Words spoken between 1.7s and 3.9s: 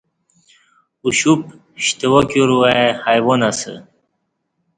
شتوا کیور وائی حیوان اسہ